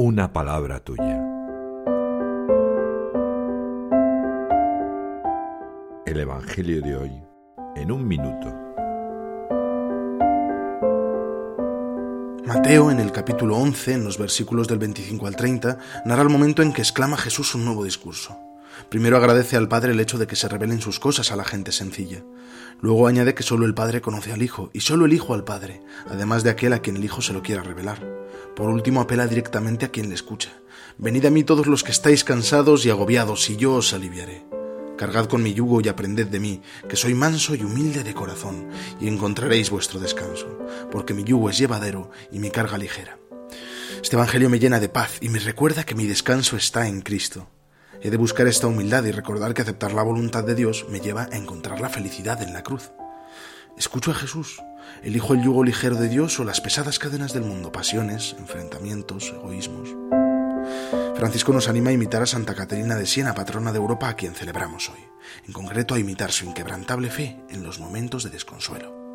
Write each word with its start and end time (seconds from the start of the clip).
una 0.00 0.32
palabra 0.32 0.78
tuya. 0.78 1.20
El 6.06 6.20
Evangelio 6.20 6.80
de 6.82 6.96
hoy 6.96 7.22
en 7.74 7.90
un 7.90 8.06
minuto. 8.06 8.46
Mateo, 12.46 12.92
en 12.92 13.00
el 13.00 13.10
capítulo 13.10 13.56
11, 13.56 13.94
en 13.94 14.04
los 14.04 14.18
versículos 14.18 14.68
del 14.68 14.78
25 14.78 15.26
al 15.26 15.34
30, 15.34 15.78
narra 16.04 16.22
el 16.22 16.28
momento 16.28 16.62
en 16.62 16.72
que 16.72 16.82
exclama 16.82 17.16
Jesús 17.16 17.56
un 17.56 17.64
nuevo 17.64 17.82
discurso. 17.82 18.38
Primero 18.88 19.16
agradece 19.16 19.56
al 19.56 19.68
Padre 19.68 19.92
el 19.92 20.00
hecho 20.00 20.18
de 20.18 20.26
que 20.26 20.36
se 20.36 20.48
revelen 20.48 20.80
sus 20.80 20.98
cosas 20.98 21.30
a 21.32 21.36
la 21.36 21.44
gente 21.44 21.72
sencilla. 21.72 22.24
Luego 22.80 23.06
añade 23.06 23.34
que 23.34 23.42
solo 23.42 23.66
el 23.66 23.74
Padre 23.74 24.00
conoce 24.00 24.32
al 24.32 24.42
Hijo 24.42 24.70
y 24.72 24.80
solo 24.80 25.06
el 25.06 25.12
Hijo 25.12 25.34
al 25.34 25.44
Padre, 25.44 25.82
además 26.08 26.44
de 26.44 26.50
aquel 26.50 26.72
a 26.72 26.80
quien 26.80 26.96
el 26.96 27.04
Hijo 27.04 27.22
se 27.22 27.32
lo 27.32 27.42
quiera 27.42 27.62
revelar. 27.62 28.04
Por 28.54 28.70
último 28.70 29.00
apela 29.00 29.26
directamente 29.26 29.86
a 29.86 29.90
quien 29.90 30.08
le 30.08 30.14
escucha. 30.14 30.50
Venid 30.96 31.26
a 31.26 31.30
mí 31.30 31.44
todos 31.44 31.66
los 31.66 31.84
que 31.84 31.92
estáis 31.92 32.24
cansados 32.24 32.84
y 32.86 32.90
agobiados, 32.90 33.50
y 33.50 33.56
yo 33.56 33.74
os 33.74 33.92
aliviaré. 33.92 34.44
Cargad 34.96 35.26
con 35.26 35.42
mi 35.42 35.54
yugo 35.54 35.80
y 35.80 35.88
aprended 35.88 36.26
de 36.26 36.40
mí, 36.40 36.60
que 36.88 36.96
soy 36.96 37.14
manso 37.14 37.54
y 37.54 37.62
humilde 37.62 38.02
de 38.02 38.14
corazón, 38.14 38.68
y 39.00 39.06
encontraréis 39.06 39.70
vuestro 39.70 40.00
descanso, 40.00 40.58
porque 40.90 41.14
mi 41.14 41.22
yugo 41.22 41.50
es 41.50 41.58
llevadero 41.58 42.10
y 42.32 42.40
mi 42.40 42.50
carga 42.50 42.78
ligera. 42.78 43.18
Este 44.02 44.16
Evangelio 44.16 44.50
me 44.50 44.58
llena 44.58 44.80
de 44.80 44.88
paz 44.88 45.18
y 45.20 45.28
me 45.28 45.38
recuerda 45.38 45.84
que 45.84 45.94
mi 45.94 46.06
descanso 46.06 46.56
está 46.56 46.88
en 46.88 47.00
Cristo. 47.00 47.48
He 48.00 48.10
de 48.10 48.16
buscar 48.16 48.46
esta 48.46 48.68
humildad 48.68 49.04
y 49.04 49.10
recordar 49.10 49.54
que 49.54 49.62
aceptar 49.62 49.92
la 49.92 50.02
voluntad 50.02 50.44
de 50.44 50.54
Dios 50.54 50.86
me 50.88 51.00
lleva 51.00 51.28
a 51.32 51.36
encontrar 51.36 51.80
la 51.80 51.88
felicidad 51.88 52.40
en 52.42 52.52
la 52.52 52.62
cruz. 52.62 52.92
Escucho 53.76 54.12
a 54.12 54.14
Jesús, 54.14 54.62
elijo 55.02 55.34
el 55.34 55.42
yugo 55.42 55.64
ligero 55.64 55.96
de 55.96 56.08
Dios 56.08 56.38
o 56.38 56.44
las 56.44 56.60
pesadas 56.60 56.98
cadenas 56.98 57.32
del 57.32 57.42
mundo, 57.42 57.72
pasiones, 57.72 58.36
enfrentamientos, 58.38 59.32
egoísmos. 59.34 59.88
Francisco 61.16 61.52
nos 61.52 61.68
anima 61.68 61.90
a 61.90 61.94
imitar 61.94 62.22
a 62.22 62.26
Santa 62.26 62.54
Caterina 62.54 62.94
de 62.94 63.06
Siena, 63.06 63.34
patrona 63.34 63.72
de 63.72 63.78
Europa, 63.78 64.08
a 64.08 64.14
quien 64.14 64.34
celebramos 64.34 64.88
hoy, 64.88 65.00
en 65.46 65.52
concreto 65.52 65.94
a 65.94 65.98
imitar 65.98 66.30
su 66.30 66.44
inquebrantable 66.44 67.10
fe 67.10 67.40
en 67.48 67.64
los 67.64 67.80
momentos 67.80 68.22
de 68.22 68.30
desconsuelo. 68.30 69.07